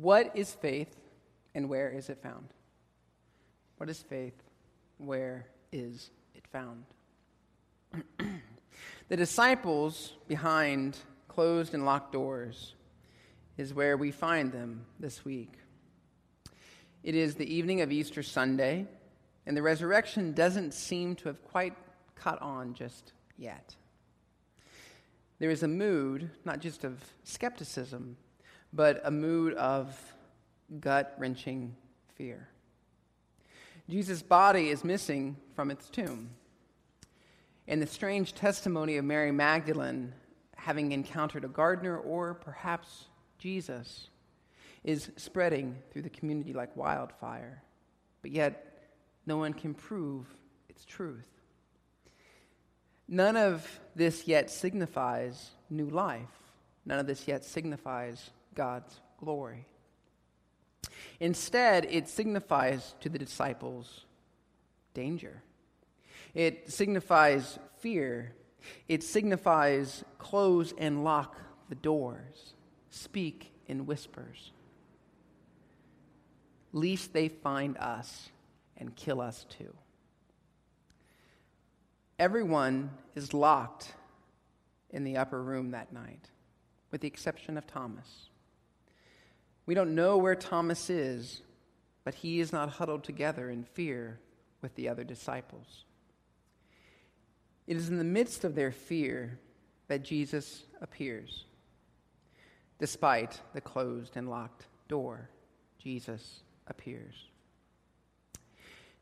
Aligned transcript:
What 0.00 0.32
is 0.34 0.52
faith 0.52 0.94
and 1.54 1.70
where 1.70 1.88
is 1.88 2.10
it 2.10 2.18
found? 2.22 2.48
What 3.78 3.88
is 3.88 4.02
faith? 4.02 4.34
Where 4.98 5.46
is 5.72 6.10
it 6.34 6.46
found? 6.48 6.84
the 9.08 9.16
disciples 9.16 10.12
behind 10.28 10.98
closed 11.28 11.72
and 11.72 11.86
locked 11.86 12.12
doors 12.12 12.74
is 13.56 13.72
where 13.72 13.96
we 13.96 14.10
find 14.10 14.52
them 14.52 14.84
this 15.00 15.24
week. 15.24 15.54
It 17.02 17.14
is 17.14 17.36
the 17.36 17.50
evening 17.50 17.80
of 17.80 17.90
Easter 17.90 18.22
Sunday, 18.22 18.86
and 19.46 19.56
the 19.56 19.62
resurrection 19.62 20.34
doesn't 20.34 20.74
seem 20.74 21.14
to 21.16 21.28
have 21.28 21.42
quite 21.42 21.74
caught 22.16 22.42
on 22.42 22.74
just 22.74 23.14
yet. 23.38 23.74
There 25.38 25.50
is 25.50 25.62
a 25.62 25.68
mood, 25.68 26.30
not 26.44 26.60
just 26.60 26.84
of 26.84 27.02
skepticism, 27.24 28.18
but 28.76 29.00
a 29.04 29.10
mood 29.10 29.54
of 29.54 29.98
gut 30.80 31.14
wrenching 31.18 31.74
fear. 32.14 32.48
Jesus' 33.88 34.22
body 34.22 34.68
is 34.68 34.84
missing 34.84 35.36
from 35.54 35.70
its 35.70 35.88
tomb. 35.88 36.30
And 37.66 37.80
the 37.80 37.86
strange 37.86 38.34
testimony 38.34 38.98
of 38.98 39.04
Mary 39.04 39.32
Magdalene, 39.32 40.12
having 40.56 40.92
encountered 40.92 41.44
a 41.44 41.48
gardener 41.48 41.96
or 41.96 42.34
perhaps 42.34 43.06
Jesus, 43.38 44.10
is 44.84 45.10
spreading 45.16 45.76
through 45.90 46.02
the 46.02 46.10
community 46.10 46.52
like 46.52 46.76
wildfire. 46.76 47.62
But 48.20 48.30
yet, 48.30 48.90
no 49.24 49.38
one 49.38 49.54
can 49.54 49.72
prove 49.72 50.26
its 50.68 50.84
truth. 50.84 51.28
None 53.08 53.36
of 53.36 53.80
this 53.94 54.28
yet 54.28 54.50
signifies 54.50 55.50
new 55.70 55.88
life. 55.88 56.28
None 56.84 56.98
of 56.98 57.06
this 57.06 57.26
yet 57.26 57.44
signifies 57.44 58.30
God's 58.56 59.00
glory. 59.18 59.66
Instead, 61.20 61.86
it 61.88 62.08
signifies 62.08 62.96
to 63.00 63.08
the 63.08 63.18
disciples 63.18 64.04
danger. 64.94 65.42
It 66.34 66.72
signifies 66.72 67.58
fear. 67.78 68.34
It 68.88 69.04
signifies 69.04 70.04
close 70.18 70.74
and 70.76 71.04
lock 71.04 71.36
the 71.68 71.74
doors, 71.74 72.54
speak 72.90 73.52
in 73.68 73.86
whispers, 73.86 74.52
lest 76.72 77.12
they 77.12 77.28
find 77.28 77.76
us 77.78 78.30
and 78.76 78.94
kill 78.96 79.20
us 79.20 79.46
too. 79.48 79.74
Everyone 82.18 82.90
is 83.14 83.34
locked 83.34 83.92
in 84.90 85.04
the 85.04 85.16
upper 85.16 85.42
room 85.42 85.72
that 85.72 85.92
night, 85.92 86.30
with 86.90 87.02
the 87.02 87.08
exception 87.08 87.58
of 87.58 87.66
Thomas. 87.66 88.30
We 89.66 89.74
don't 89.74 89.96
know 89.96 90.16
where 90.16 90.36
Thomas 90.36 90.88
is, 90.88 91.42
but 92.04 92.14
he 92.14 92.40
is 92.40 92.52
not 92.52 92.70
huddled 92.70 93.02
together 93.04 93.50
in 93.50 93.64
fear 93.64 94.20
with 94.62 94.74
the 94.76 94.88
other 94.88 95.04
disciples. 95.04 95.84
It 97.66 97.76
is 97.76 97.88
in 97.88 97.98
the 97.98 98.04
midst 98.04 98.44
of 98.44 98.54
their 98.54 98.70
fear 98.70 99.40
that 99.88 100.04
Jesus 100.04 100.62
appears. 100.80 101.44
Despite 102.78 103.40
the 103.54 103.60
closed 103.60 104.16
and 104.16 104.30
locked 104.30 104.66
door, 104.88 105.30
Jesus 105.78 106.42
appears. 106.68 107.14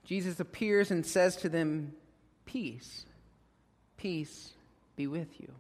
Jesus 0.05 0.41
appears 0.41 0.91
and 0.91 1.05
says 1.05 1.37
to 1.37 1.49
them, 1.49 1.93
Peace, 2.47 3.05
peace 3.97 4.53
be 4.97 5.07
with 5.07 5.41
you. 5.41 5.53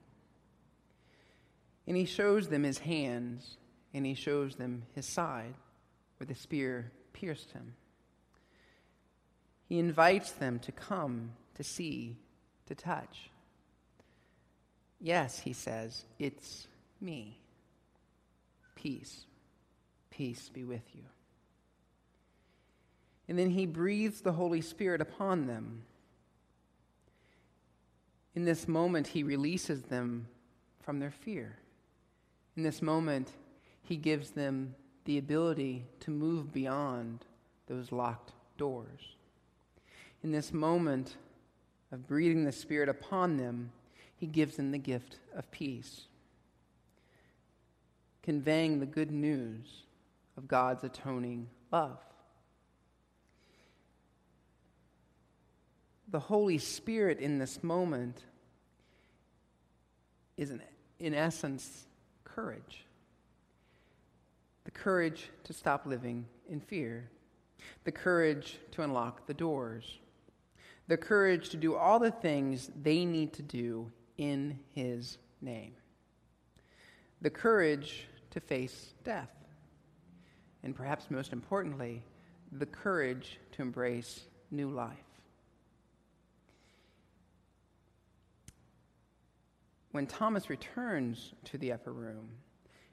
And 1.86 1.97
he 1.97 2.05
shows 2.05 2.48
them 2.48 2.62
his 2.62 2.78
hands 2.78 3.56
and 3.95 4.05
he 4.05 4.14
shows 4.14 4.56
them 4.56 4.83
his 4.95 5.06
side 5.06 5.55
where 6.19 6.27
the 6.27 6.34
spear 6.34 6.91
pierced 7.12 7.53
him. 7.53 7.75
He 9.69 9.78
invites 9.78 10.32
them 10.32 10.59
to 10.60 10.72
come, 10.72 11.31
to 11.55 11.65
see, 11.65 12.16
to 12.66 12.75
touch. 12.75 13.31
Yes, 15.00 15.38
he 15.38 15.53
says, 15.53 16.04
it's 16.19 16.66
me. 17.00 17.38
Peace. 18.75 19.25
Peace 20.10 20.50
be 20.53 20.65
with 20.65 20.84
you. 20.94 21.03
And 23.28 23.38
then 23.38 23.50
he 23.50 23.65
breathes 23.65 24.21
the 24.21 24.33
Holy 24.33 24.60
Spirit 24.60 25.00
upon 25.00 25.47
them. 25.47 25.83
In 28.34 28.44
this 28.44 28.69
moment, 28.69 29.06
he 29.06 29.22
releases 29.22 29.83
them 29.83 30.27
from 30.83 30.99
their 30.99 31.10
fear. 31.10 31.56
In 32.56 32.62
this 32.62 32.83
moment, 32.83 33.31
he 33.84 33.97
gives 33.97 34.31
them 34.31 34.75
the 35.05 35.19
ability 35.19 35.84
to 36.00 36.11
move 36.11 36.53
beyond 36.53 37.25
those 37.67 37.93
locked 37.93 38.33
doors. 38.56 39.17
In 40.22 40.33
this 40.33 40.53
moment 40.53 41.17
of 41.93 42.09
breathing 42.09 42.45
the 42.45 42.53
Spirit 42.53 42.89
upon 42.89 43.37
them, 43.37 43.71
he 44.17 44.27
gives 44.27 44.56
them 44.56 44.71
the 44.71 44.78
gift 44.78 45.19
of 45.37 45.50
peace, 45.50 46.06
conveying 48.22 48.81
the 48.81 48.87
good 48.87 49.11
news 49.11 49.83
of 50.39 50.49
God's 50.49 50.83
atoning 50.83 51.49
love. 51.71 51.99
The 56.09 56.21
Holy 56.21 56.59
Spirit 56.59 57.19
in 57.19 57.39
this 57.39 57.62
moment 57.62 58.22
is, 60.37 60.53
in, 60.99 61.15
essence, 61.15 61.87
courage 62.25 62.87
the 64.64 64.70
courage 64.70 65.30
to 65.44 65.52
stop 65.52 65.86
living 65.86 66.26
in 66.48 66.60
fear, 66.60 67.10
the 67.84 67.92
courage 67.92 68.58
to 68.72 68.82
unlock 68.82 69.26
the 69.26 69.34
doors, 69.34 69.98
the 70.88 70.97
courage 70.97 71.50
to 71.50 71.56
do 71.56 71.75
all 71.75 71.98
the 71.98 72.10
things 72.10 72.70
they 72.82 73.04
need 73.04 73.32
to 73.34 73.42
do 73.42 73.91
in 74.19 74.58
His 74.74 75.19
name, 75.41 75.74
the 77.20 77.30
courage 77.30 78.08
to 78.30 78.41
face 78.41 78.94
death, 79.04 79.30
and 80.62 80.74
perhaps 80.74 81.10
most 81.10 81.32
importantly, 81.32 82.03
the 82.53 82.66
courage 82.66 83.38
to 83.53 83.62
embrace 83.62 84.24
new 84.50 84.70
life. 84.70 84.98
When 89.92 90.06
Thomas 90.06 90.50
returns 90.50 91.34
to 91.44 91.58
the 91.58 91.72
upper 91.72 91.92
room, 91.92 92.30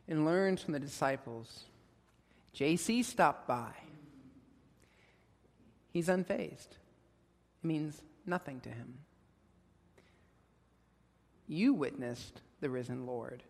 and 0.08 0.26
learns 0.26 0.62
from 0.62 0.74
the 0.74 0.80
disciples. 0.80 1.66
JC 2.56 3.04
stopped 3.04 3.48
by. 3.48 3.72
He's 5.92 6.08
unfazed. 6.08 6.72
It 7.64 7.64
means 7.64 8.02
nothing 8.26 8.60
to 8.62 8.70
him. 8.70 9.00
You 11.48 11.74
witnessed 11.74 12.42
the 12.62 12.70
risen 12.70 13.06
Lord, 13.06 13.44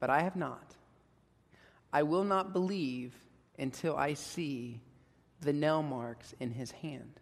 but 0.00 0.10
I 0.10 0.20
have 0.22 0.36
not. 0.36 0.74
I 1.92 2.02
will 2.02 2.24
not 2.24 2.52
believe 2.52 3.14
until 3.58 3.96
I 3.96 4.14
see 4.14 4.80
the 5.40 5.52
nail 5.52 5.82
marks 5.82 6.34
in 6.40 6.50
his 6.50 6.70
hand. 6.70 7.20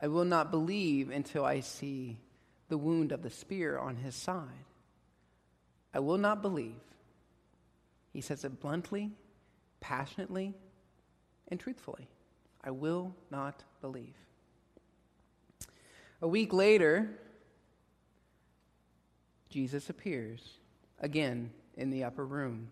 I 0.00 0.08
will 0.08 0.24
not 0.24 0.50
believe 0.50 1.10
until 1.10 1.44
I 1.44 1.60
see 1.60 2.18
the 2.68 2.78
wound 2.78 3.12
of 3.12 3.22
the 3.22 3.30
spear 3.30 3.78
on 3.78 3.96
his 3.96 4.14
side. 4.14 4.66
I 5.92 6.00
will 6.00 6.18
not 6.18 6.42
believe 6.42 6.80
he 8.14 8.20
says 8.20 8.44
it 8.44 8.60
bluntly, 8.60 9.10
passionately, 9.80 10.54
and 11.48 11.60
truthfully. 11.60 12.08
I 12.62 12.70
will 12.70 13.14
not 13.30 13.64
believe. 13.82 14.14
A 16.22 16.28
week 16.28 16.54
later, 16.54 17.10
Jesus 19.50 19.90
appears 19.90 20.40
again 21.00 21.50
in 21.76 21.90
the 21.90 22.04
upper 22.04 22.24
room. 22.24 22.68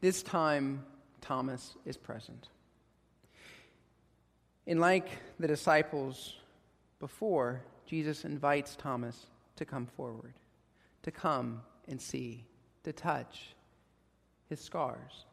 This 0.00 0.22
time, 0.22 0.84
Thomas 1.20 1.76
is 1.84 1.98
present. 1.98 2.48
And 4.66 4.80
like 4.80 5.10
the 5.38 5.46
disciples 5.46 6.36
before, 6.98 7.60
Jesus 7.86 8.24
invites 8.24 8.76
Thomas 8.76 9.26
to 9.56 9.64
come 9.66 9.86
forward, 9.86 10.32
to 11.02 11.10
come 11.10 11.60
and 11.86 12.00
see, 12.00 12.46
to 12.84 12.92
touch, 12.92 13.54
his 14.50 14.60
scars. 14.60 15.24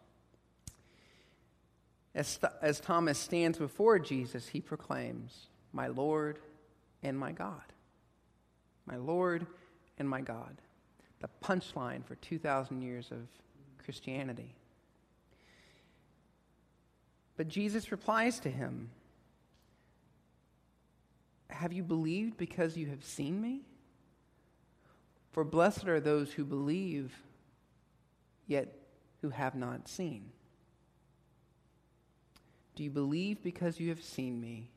As, 2.16 2.40
as 2.62 2.80
Thomas 2.80 3.19
stands 3.19 3.58
before 3.58 4.00
Jesus, 4.00 4.48
he 4.48 4.62
proclaims, 4.62 5.48
My 5.74 5.88
Lord 5.88 6.40
and 7.04 7.19
my 7.19 7.34
God. 7.34 7.74
My 8.86 8.96
Lord 8.96 9.46
and 10.00 10.10
my 10.10 10.22
God. 10.22 10.62
The 11.19 11.30
punchline 11.44 12.06
for 12.06 12.16
2,000 12.16 12.81
years 12.81 13.12
of 13.12 13.28
Christianity. 13.84 14.56
But 17.36 17.48
Jesus 17.48 17.92
replies 17.92 18.40
to 18.42 18.50
him, 18.50 18.90
Have 21.50 21.74
you 21.74 21.84
believed 21.84 22.38
because 22.38 22.78
you 22.78 22.88
have 22.88 23.04
seen 23.04 23.42
me? 23.42 23.62
For 25.31 25.44
blessed 25.44 25.88
are 25.88 26.00
those 26.00 26.31
who 26.34 26.44
believe, 26.44 27.13
yet 28.48 28.74
who 29.22 29.30
have 29.30 29.56
not 29.56 29.88
seen. 29.88 30.31
Do 32.75 32.84
you 32.84 32.92
believe 32.92 33.42
because 33.42 33.80
you 33.80 33.90
have 33.90 34.04
seen 34.04 34.40
me? 34.40 34.69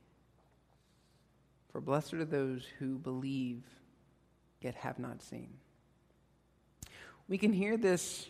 For 1.71 1.81
blessed 1.81 2.15
are 2.15 2.25
those 2.25 2.65
who 2.79 2.99
believe 2.99 3.63
yet 4.61 4.75
have 4.75 4.99
not 4.99 5.23
seen. 5.23 5.51
We 7.29 7.39
can 7.39 7.53
hear 7.53 7.77
this 7.77 8.27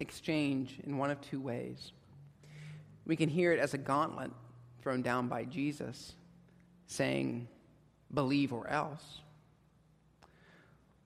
exchange 0.00 0.78
in 0.84 0.96
one 0.96 1.10
of 1.10 1.20
two 1.20 1.40
ways. 1.40 1.92
We 3.04 3.16
can 3.16 3.28
hear 3.28 3.52
it 3.52 3.58
as 3.58 3.74
a 3.74 3.78
gauntlet 3.78 4.30
thrown 4.82 5.02
down 5.02 5.28
by 5.28 5.44
Jesus, 5.44 6.14
saying, 6.86 7.48
Believe 8.14 8.52
or 8.52 8.68
else. 8.68 9.20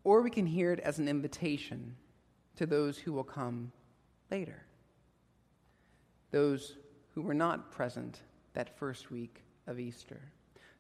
Or 0.05 0.21
we 0.21 0.31
can 0.31 0.47
hear 0.47 0.73
it 0.73 0.81
as 0.81 0.99
an 0.99 1.09
invitation 1.09 1.97
to 2.57 2.67
those 2.67 2.99
who 2.99 3.13
will 3.13 3.25
come 3.25 3.73
later, 4.33 4.65
those 6.31 6.77
who 7.15 7.21
were 7.21 7.35
not 7.35 7.71
present 7.71 8.23
that 8.55 8.79
first 8.79 9.11
week 9.11 9.43
of 9.67 9.79
Easter, 9.79 10.23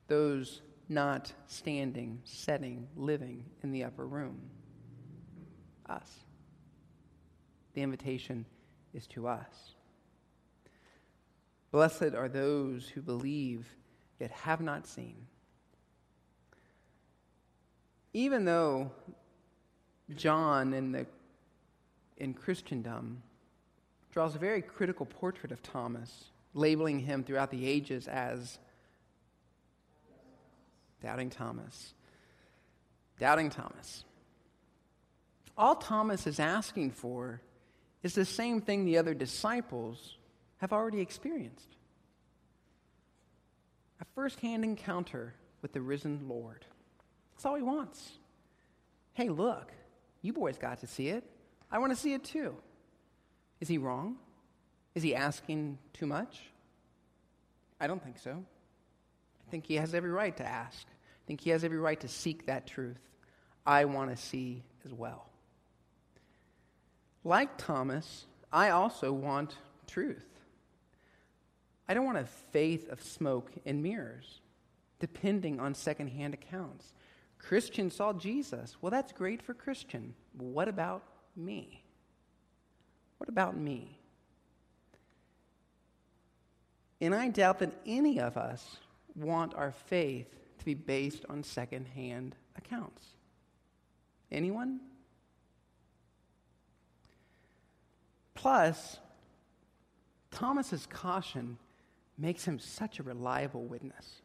those 0.08 0.62
not 0.88 1.30
standing, 1.48 2.18
setting, 2.24 2.88
living 2.96 3.44
in 3.62 3.70
the 3.70 3.84
upper 3.84 4.06
room. 4.06 4.40
Us. 5.86 6.10
The 7.74 7.82
invitation 7.82 8.46
is 8.94 9.06
to 9.08 9.28
us. 9.28 9.74
Blessed 11.72 12.14
are 12.16 12.30
those 12.30 12.88
who 12.88 13.02
believe 13.02 13.66
yet 14.18 14.30
have 14.30 14.62
not 14.62 14.86
seen. 14.86 15.26
Even 18.14 18.46
though 18.46 18.90
John 20.16 20.72
in, 20.72 20.92
the, 20.92 21.06
in 22.16 22.32
Christendom 22.32 23.22
draws 24.12 24.34
a 24.34 24.38
very 24.38 24.62
critical 24.62 25.06
portrait 25.06 25.50
of 25.50 25.62
Thomas, 25.62 26.24
labeling 26.54 27.00
him 27.00 27.24
throughout 27.24 27.50
the 27.50 27.66
ages 27.66 28.06
as 28.06 28.58
Doubting 31.02 31.30
Thomas. 31.30 31.94
Doubting 33.18 33.50
Thomas. 33.50 34.04
All 35.56 35.74
Thomas 35.74 36.26
is 36.26 36.38
asking 36.38 36.92
for 36.92 37.40
is 38.02 38.14
the 38.14 38.24
same 38.24 38.60
thing 38.60 38.84
the 38.84 38.98
other 38.98 39.14
disciples 39.14 40.16
have 40.58 40.72
already 40.72 41.00
experienced 41.00 41.76
a 44.00 44.04
firsthand 44.14 44.64
encounter 44.64 45.34
with 45.60 45.72
the 45.72 45.80
risen 45.80 46.28
Lord. 46.28 46.64
That's 47.32 47.46
all 47.46 47.54
he 47.54 47.62
wants. 47.62 48.12
Hey, 49.14 49.28
look, 49.28 49.72
you 50.22 50.32
boys 50.32 50.58
got 50.58 50.80
to 50.80 50.86
see 50.86 51.08
it. 51.08 51.24
I 51.70 51.78
want 51.78 51.92
to 51.92 51.96
see 51.96 52.12
it 52.12 52.24
too. 52.24 52.56
Is 53.62 53.68
he 53.68 53.78
wrong? 53.78 54.16
Is 54.96 55.04
he 55.04 55.14
asking 55.14 55.78
too 55.92 56.04
much? 56.04 56.40
I 57.80 57.86
don't 57.86 58.02
think 58.02 58.18
so. 58.18 58.32
I 58.32 59.50
think 59.52 59.66
he 59.66 59.76
has 59.76 59.94
every 59.94 60.10
right 60.10 60.36
to 60.36 60.44
ask. 60.44 60.84
I 60.84 61.22
think 61.28 61.40
he 61.40 61.50
has 61.50 61.62
every 61.62 61.78
right 61.78 62.00
to 62.00 62.08
seek 62.08 62.46
that 62.46 62.66
truth. 62.66 62.98
I 63.64 63.84
want 63.84 64.10
to 64.10 64.16
see 64.20 64.64
as 64.84 64.92
well. 64.92 65.28
Like 67.22 67.56
Thomas, 67.56 68.26
I 68.52 68.70
also 68.70 69.12
want 69.12 69.56
truth. 69.86 70.26
I 71.88 71.94
don't 71.94 72.04
want 72.04 72.18
a 72.18 72.26
faith 72.50 72.88
of 72.88 73.00
smoke 73.00 73.52
and 73.64 73.80
mirrors, 73.80 74.40
depending 74.98 75.60
on 75.60 75.76
secondhand 75.76 76.34
accounts. 76.34 76.94
Christian 77.38 77.92
saw 77.92 78.12
Jesus. 78.12 78.76
Well, 78.80 78.90
that's 78.90 79.12
great 79.12 79.40
for 79.40 79.54
Christian. 79.54 80.14
What 80.36 80.66
about 80.66 81.04
me? 81.36 81.81
What 83.22 83.28
about 83.28 83.56
me? 83.56 84.00
And 87.00 87.14
I 87.14 87.28
doubt 87.28 87.60
that 87.60 87.70
any 87.86 88.18
of 88.18 88.36
us 88.36 88.78
want 89.14 89.54
our 89.54 89.70
faith 89.70 90.26
to 90.58 90.64
be 90.64 90.74
based 90.74 91.24
on 91.28 91.44
secondhand 91.44 92.34
accounts. 92.56 93.06
Anyone? 94.32 94.80
Plus, 98.34 98.98
Thomas's 100.32 100.86
caution 100.86 101.58
makes 102.18 102.44
him 102.44 102.58
such 102.58 102.98
a 102.98 103.04
reliable 103.04 103.62
witness. 103.62 104.20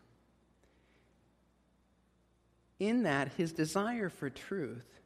In 2.80 3.04
that, 3.04 3.32
his 3.34 3.52
desire 3.52 4.10
for 4.10 4.32
truth 4.32 5.00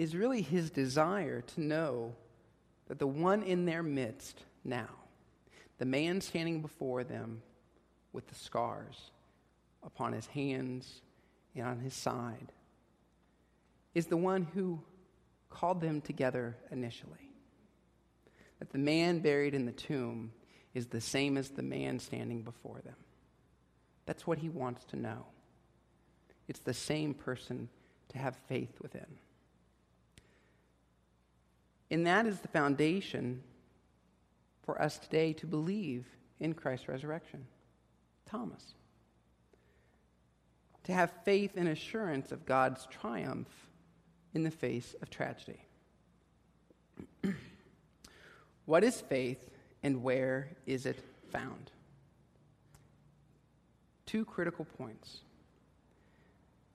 is 0.00 0.16
really 0.16 0.40
his 0.40 0.70
desire 0.70 1.42
to 1.42 1.60
know 1.60 2.14
that 2.88 2.98
the 2.98 3.06
one 3.06 3.42
in 3.42 3.66
their 3.66 3.82
midst 3.82 4.44
now, 4.64 4.88
the 5.76 5.84
man 5.84 6.22
standing 6.22 6.62
before 6.62 7.04
them 7.04 7.42
with 8.14 8.26
the 8.28 8.34
scars 8.34 9.10
upon 9.82 10.14
his 10.14 10.26
hands 10.28 11.02
and 11.54 11.66
on 11.66 11.80
his 11.80 11.92
side, 11.92 12.50
is 13.94 14.06
the 14.06 14.16
one 14.16 14.48
who 14.54 14.80
called 15.50 15.82
them 15.82 16.00
together 16.00 16.56
initially. 16.70 17.34
That 18.58 18.70
the 18.72 18.78
man 18.78 19.18
buried 19.18 19.52
in 19.52 19.66
the 19.66 19.72
tomb 19.72 20.32
is 20.72 20.86
the 20.86 21.02
same 21.02 21.36
as 21.36 21.50
the 21.50 21.62
man 21.62 21.98
standing 21.98 22.40
before 22.40 22.80
them. 22.86 22.96
That's 24.06 24.26
what 24.26 24.38
he 24.38 24.48
wants 24.48 24.82
to 24.86 24.96
know. 24.96 25.26
It's 26.48 26.60
the 26.60 26.72
same 26.72 27.12
person 27.12 27.68
to 28.08 28.18
have 28.18 28.38
faith 28.48 28.80
within. 28.80 29.18
And 31.90 32.06
that 32.06 32.26
is 32.26 32.38
the 32.40 32.48
foundation 32.48 33.42
for 34.62 34.80
us 34.80 34.98
today 34.98 35.32
to 35.34 35.46
believe 35.46 36.06
in 36.38 36.54
Christ's 36.54 36.88
resurrection. 36.88 37.46
Thomas. 38.26 38.74
To 40.84 40.92
have 40.92 41.12
faith 41.24 41.52
and 41.56 41.68
assurance 41.68 42.32
of 42.32 42.46
God's 42.46 42.86
triumph 42.86 43.48
in 44.34 44.44
the 44.44 44.50
face 44.50 44.94
of 45.02 45.10
tragedy. 45.10 45.60
what 48.66 48.84
is 48.84 49.00
faith 49.00 49.50
and 49.82 50.02
where 50.02 50.50
is 50.66 50.86
it 50.86 51.02
found? 51.32 51.72
Two 54.06 54.24
critical 54.24 54.64
points. 54.64 55.18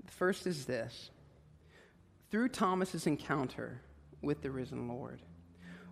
The 0.05 0.11
first 0.11 0.45
is 0.45 0.65
this 0.65 1.09
through 2.31 2.49
Thomas's 2.49 3.07
encounter 3.07 3.81
with 4.21 4.41
the 4.41 4.51
risen 4.51 4.87
Lord, 4.87 5.21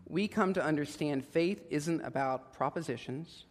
we 0.08 0.28
come 0.28 0.54
to 0.54 0.64
understand 0.64 1.26
faith 1.26 1.66
isn't 1.70 2.02
about 2.02 2.54
propositions, 2.54 3.46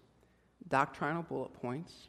doctrinal 0.68 1.22
bullet 1.22 1.52
points. 1.54 2.08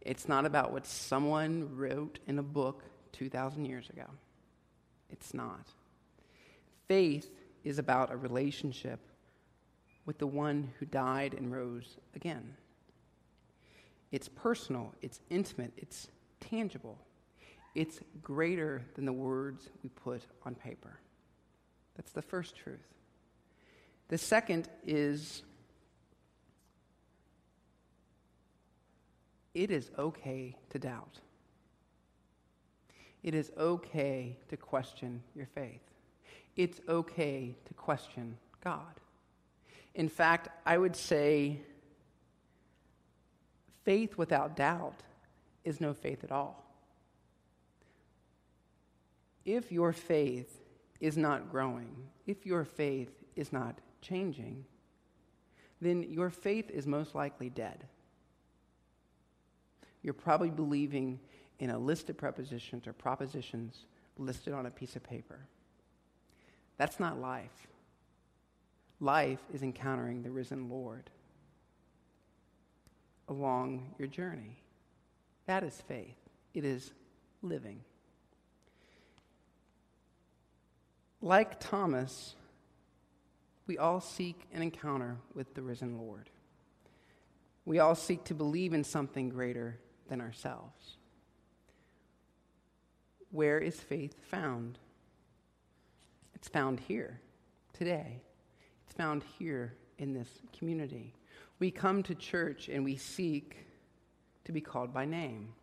It's 0.00 0.28
not 0.28 0.46
about 0.46 0.72
what 0.72 0.86
someone 0.86 1.76
wrote 1.76 2.18
in 2.26 2.38
a 2.38 2.42
book 2.42 2.84
2,000 3.12 3.64
years 3.64 3.88
ago. 3.90 4.06
It's 5.10 5.34
not. 5.34 5.68
Faith 6.88 7.30
is 7.64 7.78
about 7.78 8.12
a 8.12 8.16
relationship 8.16 9.00
with 10.04 10.18
the 10.18 10.26
one 10.26 10.72
who 10.78 10.86
died 10.86 11.34
and 11.34 11.52
rose 11.52 11.96
again. 12.14 12.54
It's 14.12 14.28
personal, 14.28 14.94
it's 15.02 15.20
intimate, 15.30 15.72
it's 15.76 16.08
tangible, 16.40 16.98
it's 17.74 18.00
greater 18.22 18.82
than 18.94 19.04
the 19.04 19.12
words 19.12 19.68
we 19.82 19.88
put 19.90 20.22
on 20.44 20.54
paper. 20.54 21.00
That's 21.96 22.12
the 22.12 22.22
first 22.22 22.56
truth. 22.56 22.86
The 24.08 24.18
second 24.18 24.68
is 24.86 25.42
it 29.54 29.70
is 29.70 29.90
okay 29.98 30.56
to 30.70 30.78
doubt. 30.78 31.20
It 33.22 33.34
is 33.34 33.50
okay 33.58 34.36
to 34.48 34.56
question 34.56 35.22
your 35.34 35.46
faith. 35.46 35.80
It's 36.54 36.80
okay 36.88 37.56
to 37.64 37.74
question 37.74 38.36
God. 38.62 39.00
In 39.94 40.08
fact, 40.08 40.48
I 40.64 40.78
would 40.78 40.94
say 40.94 41.60
faith 43.84 44.16
without 44.16 44.56
doubt 44.56 45.02
is 45.64 45.80
no 45.80 45.94
faith 45.94 46.22
at 46.22 46.30
all. 46.30 46.62
If 49.44 49.72
your 49.72 49.92
faith 49.92 50.65
is 51.00 51.16
not 51.16 51.50
growing, 51.50 51.94
if 52.26 52.46
your 52.46 52.64
faith 52.64 53.10
is 53.34 53.52
not 53.52 53.78
changing, 54.00 54.64
then 55.80 56.02
your 56.02 56.30
faith 56.30 56.70
is 56.70 56.86
most 56.86 57.14
likely 57.14 57.50
dead. 57.50 57.84
You're 60.02 60.14
probably 60.14 60.50
believing 60.50 61.20
in 61.58 61.70
a 61.70 61.78
list 61.78 62.08
of 62.10 62.16
prepositions 62.16 62.86
or 62.86 62.92
propositions 62.92 63.86
listed 64.18 64.54
on 64.54 64.66
a 64.66 64.70
piece 64.70 64.96
of 64.96 65.02
paper. 65.02 65.40
That's 66.78 67.00
not 67.00 67.20
life. 67.20 67.66
Life 69.00 69.40
is 69.52 69.62
encountering 69.62 70.22
the 70.22 70.30
risen 70.30 70.68
Lord 70.70 71.10
along 73.28 73.94
your 73.98 74.08
journey. 74.08 74.56
That 75.46 75.64
is 75.64 75.82
faith, 75.86 76.16
it 76.54 76.64
is 76.64 76.92
living. 77.42 77.80
Like 81.26 81.58
Thomas, 81.58 82.36
we 83.66 83.78
all 83.78 84.00
seek 84.00 84.46
an 84.54 84.62
encounter 84.62 85.16
with 85.34 85.54
the 85.54 85.60
risen 85.60 85.98
Lord. 85.98 86.30
We 87.64 87.80
all 87.80 87.96
seek 87.96 88.22
to 88.26 88.34
believe 88.34 88.72
in 88.72 88.84
something 88.84 89.30
greater 89.30 89.76
than 90.08 90.20
ourselves. 90.20 90.98
Where 93.32 93.58
is 93.58 93.74
faith 93.74 94.14
found? 94.30 94.78
It's 96.36 96.46
found 96.46 96.78
here, 96.78 97.20
today. 97.72 98.22
It's 98.84 98.94
found 98.94 99.24
here 99.36 99.74
in 99.98 100.14
this 100.14 100.28
community. 100.56 101.12
We 101.58 101.72
come 101.72 102.04
to 102.04 102.14
church 102.14 102.68
and 102.68 102.84
we 102.84 102.94
seek 102.94 103.66
to 104.44 104.52
be 104.52 104.60
called 104.60 104.94
by 104.94 105.06
name. 105.06 105.54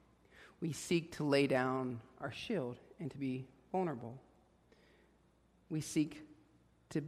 We 0.60 0.74
seek 0.74 1.14
to 1.14 1.24
lay 1.24 1.48
down 1.48 2.02
our 2.20 2.34
shield 2.34 2.80
and 3.00 3.10
to 3.12 3.18
be 3.18 3.48
vulnerable. 3.72 4.20
We 5.74 5.82
seek 5.82 6.22
to, 6.92 7.02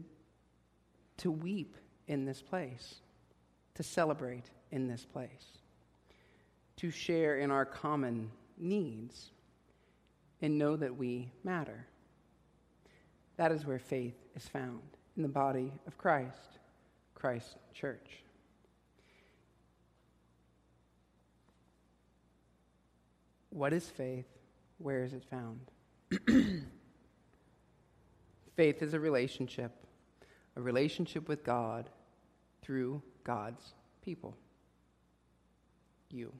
to 1.18 1.30
weep 1.30 1.78
in 2.08 2.26
this 2.26 2.42
place, 2.42 2.96
to 3.76 3.84
celebrate 3.84 4.50
in 4.72 4.88
this 4.88 5.06
place, 5.06 5.60
to 6.78 6.90
share 6.90 7.38
in 7.38 7.52
our 7.52 7.64
common 7.64 8.32
needs, 8.58 9.30
and 10.42 10.58
know 10.58 10.76
that 10.78 10.98
we 10.98 11.32
matter. 11.44 11.86
That 13.38 13.52
is 13.52 13.68
where 13.68 13.78
faith 13.78 14.16
is 14.36 14.48
found 14.48 14.82
in 15.16 15.22
the 15.22 15.30
body 15.30 15.72
of 15.86 15.96
Christ, 16.00 16.58
Christ 17.14 17.58
Church. 17.72 18.24
What 23.52 23.74
is 23.74 23.88
faith? 23.88 24.26
Where 24.80 25.04
is 25.04 25.14
it 25.14 25.24
found? 25.30 25.60
faith 28.56 28.82
is 28.82 28.94
a 28.94 29.00
relationship, 29.00 29.72
a 30.56 30.62
relationship 30.62 31.28
with 31.28 31.44
God 31.44 31.90
through 32.62 33.02
God's 33.24 33.74
people. 34.02 34.36
You. 36.10 36.32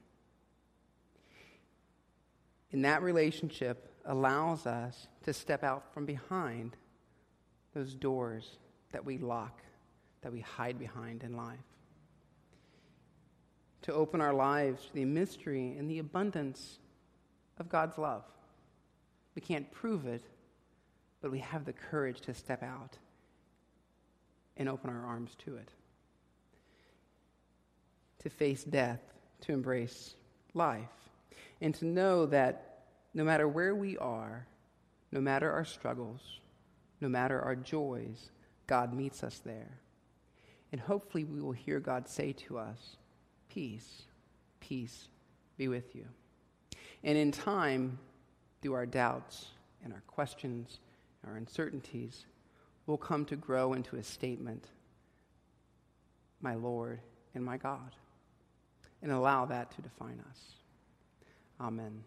In 2.72 2.82
that 2.82 3.02
relationship 3.02 3.92
allows 4.04 4.66
us 4.66 5.08
to 5.24 5.32
step 5.32 5.62
out 5.62 5.92
from 5.92 6.06
behind 6.06 6.76
those 7.74 7.94
doors 7.94 8.58
that 8.92 9.04
we 9.04 9.18
lock, 9.18 9.60
that 10.22 10.32
we 10.32 10.40
hide 10.40 10.78
behind 10.78 11.22
in 11.22 11.36
life. 11.36 11.58
To 13.82 13.92
open 13.92 14.20
our 14.20 14.32
lives 14.32 14.86
to 14.86 14.94
the 14.94 15.04
mystery 15.04 15.76
and 15.78 15.90
the 15.90 15.98
abundance 15.98 16.78
of 17.58 17.68
God's 17.68 17.98
love. 17.98 18.24
We 19.34 19.42
can't 19.42 19.70
prove 19.70 20.06
it, 20.06 20.22
but 21.26 21.32
we 21.32 21.40
have 21.40 21.64
the 21.64 21.72
courage 21.72 22.20
to 22.20 22.32
step 22.32 22.62
out 22.62 22.98
and 24.56 24.68
open 24.68 24.90
our 24.90 25.06
arms 25.06 25.34
to 25.44 25.56
it. 25.56 25.68
To 28.20 28.30
face 28.30 28.62
death, 28.62 29.00
to 29.40 29.52
embrace 29.52 30.14
life, 30.54 31.10
and 31.60 31.74
to 31.74 31.84
know 31.84 32.26
that 32.26 32.84
no 33.12 33.24
matter 33.24 33.48
where 33.48 33.74
we 33.74 33.98
are, 33.98 34.46
no 35.10 35.20
matter 35.20 35.50
our 35.50 35.64
struggles, 35.64 36.20
no 37.00 37.08
matter 37.08 37.40
our 37.40 37.56
joys, 37.56 38.30
God 38.68 38.94
meets 38.94 39.24
us 39.24 39.40
there. 39.44 39.80
And 40.70 40.80
hopefully, 40.80 41.24
we 41.24 41.40
will 41.40 41.50
hear 41.50 41.80
God 41.80 42.06
say 42.06 42.34
to 42.46 42.58
us, 42.58 42.98
Peace, 43.48 44.02
peace 44.60 45.08
be 45.56 45.66
with 45.66 45.96
you. 45.96 46.06
And 47.02 47.18
in 47.18 47.32
time, 47.32 47.98
through 48.62 48.74
our 48.74 48.86
doubts 48.86 49.46
and 49.82 49.92
our 49.92 50.02
questions, 50.06 50.78
our 51.26 51.36
uncertainties, 51.36 52.26
we'll 52.86 52.96
come 52.96 53.24
to 53.26 53.36
grow 53.36 53.72
into 53.72 53.96
a 53.96 54.02
statement, 54.02 54.64
My 56.40 56.54
Lord 56.54 57.00
and 57.34 57.44
my 57.44 57.56
God, 57.56 57.94
and 59.02 59.12
allow 59.12 59.46
that 59.46 59.74
to 59.76 59.82
define 59.82 60.22
us. 60.30 60.40
Amen. 61.60 62.04